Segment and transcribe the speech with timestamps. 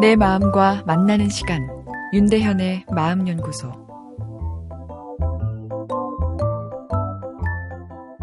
[0.00, 1.68] 내 마음과 만나는 시간
[2.12, 3.70] 윤대현의 마음연구소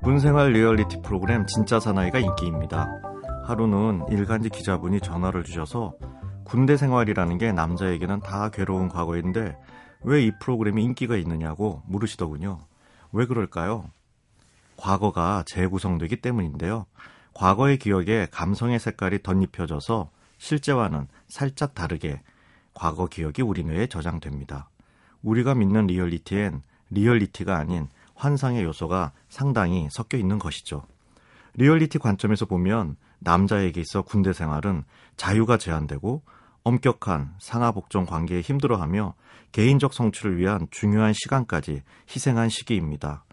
[0.03, 2.87] 문생활 리얼리티 프로그램 진짜 사나이가 인기입니다.
[3.45, 5.93] 하루는 일간지 기자분이 전화를 주셔서
[6.43, 9.55] 군대 생활이라는 게 남자에게는 다 괴로운 과거인데
[10.01, 12.59] 왜 이 프로그램이 인기가 있느냐고 물으시더군요.
[13.11, 13.85] 왜 그럴까요?
[14.77, 16.85] 과거가 재구성되기 때문인데요.
[17.33, 22.21] 과거의 기억에 감성의 색깔이 덧입혀져서 실제와는 살짝 다르게
[22.73, 24.69] 과거 기억이 우리 뇌에 저장됩니다.
[25.21, 30.83] 우리가 믿는 리얼리티엔 리얼리티가 아닌 환상의 요소가 상당히 섞여 있는 것이죠.
[31.53, 34.83] 리얼리티 관점에서 보면 남자에게 있어 군대 생활은
[35.17, 36.23] 자유가 제한되고
[36.63, 39.13] 엄격한 상하복종 관계에 힘들어하며
[39.51, 43.23] 개인적 성취를 위한 중요한 시간까지 희생한 시기입니다.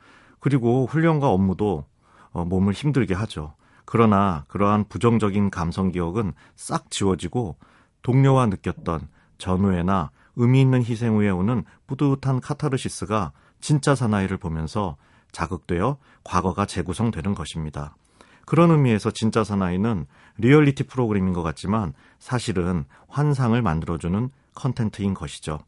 [0.41, 1.84] 그리고 훈련과 업무도
[2.32, 3.54] 어, 몸을 힘들게 하죠.
[3.86, 7.56] 그러나 그러한 부정적인 감성 기억은 싹 지워지고
[8.02, 14.96] 동료와 느꼈던 전우애나 의미 있는 희생 후에 오는 뿌듯한 카타르시스가 진짜 사나이를 보면서
[15.32, 17.96] 자극되어 과거가 재구성되는 것입니다.
[18.45, 20.06] 그런 의미에서 진짜 사나이는
[20.38, 25.60] 리얼리티 프로그램인 것 같지만 사실은 환상을 만들어주는 컨텐츠인 것이죠.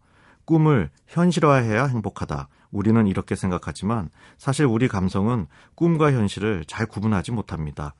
[0.49, 2.49] 꿈을 현실화해야 행복하다.
[2.71, 7.95] 우리는 이렇게 생각하지만 사실 우리 감성은 꿈과 현실을 잘 구분하지 못합니다.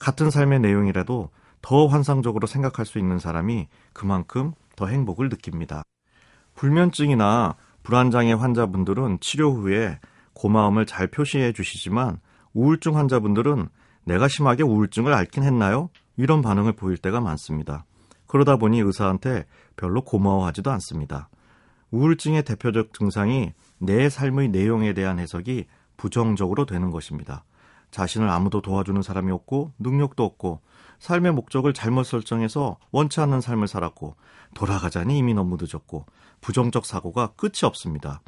[0.00, 1.30] 같은 삶의 내용이라도
[1.60, 5.84] 더 환상적으로 생각할 수 있는 사람이 그만큼 더 행복을 느낍니다.
[6.56, 10.00] 불면증이나 불안장애 환자분들은 치료 후에
[10.32, 12.18] 고마움을 잘 표시해 주시지만
[12.52, 13.68] 우울증 환자분들은
[14.06, 15.88] 내가 심하게 우울증을 앓긴 했나요?
[16.16, 17.84] 이런 반응을 보일 때가 많습니다.
[18.26, 21.28] 그러다 보니 의사한테 별로 고마워하지도 않습니다.
[21.92, 27.44] 우울증의 대표적 증상이 내 삶의 내용에 대한 해석이 부정적으로 되는 것입니다.
[27.90, 30.60] 자신을 아무도 도와주는 사람이 없고 능력도 없고
[30.98, 34.16] 삶의 목적을 잘못 설정해서 원치 않는 삶을 살았고
[34.54, 36.06] 돌아가자니 이미 너무 늦었고
[36.40, 38.22] 부정적 사고가 끝이 없습니다.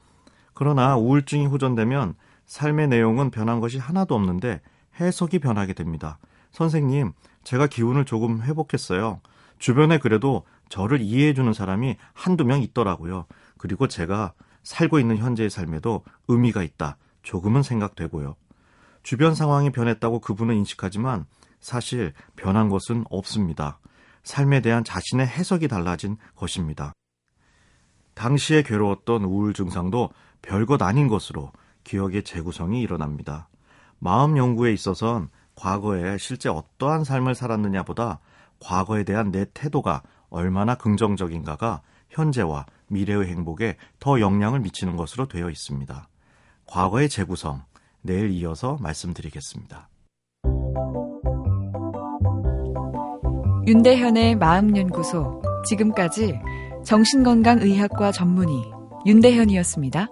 [0.53, 2.15] 그러나 우울증이 호전되면
[2.47, 4.61] 삶의 내용은 변한 것이 하나도 없는데
[5.01, 6.19] 해석이 변하게 됩니다.
[6.53, 9.21] 선생님, 제가 기운을 조금 회복했어요.
[9.59, 13.27] 주변에 그래도 저를 이해해주는 사람이 한두 명 있더라고요.
[13.65, 16.99] 그리고 제가 살고 있는 현재의 삶에도 의미가 있다.
[17.23, 18.37] 조금은 생각되고요.
[19.03, 21.25] 주변 상황이 변했다고 그분은 인식하지만
[21.61, 23.79] 사실 변한 것은 없습니다.
[24.23, 26.93] 삶에 대한 자신의 해석이 달라진 것입니다.
[28.13, 30.11] 당시에 괴로웠던 우울 증상도
[30.43, 31.51] 별것 아닌 것으로
[31.85, 33.49] 기억의 재구성이 일어납니다.
[33.99, 38.21] 마음 연구에 있어선 과거에 실제 어떠한 삶을 살았느냐보다
[38.61, 41.81] 과거에 대한 내 태도가 얼마나 긍정적인가가
[42.15, 46.09] 현재와 미래의 행복에 더 영향을 미치는 것으로 되어 있습니다.
[46.67, 47.63] 과거의 재구성,
[48.03, 49.89] 내일 이어서 말씀드리겠습니다.
[53.67, 55.43] 윤대현의 마음연구소.
[55.67, 56.39] 지금까지
[56.85, 58.57] 정신건강의학과 전문의
[59.07, 60.09] 윤대현이었습니다.